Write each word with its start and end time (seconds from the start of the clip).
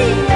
You. 0.00 0.29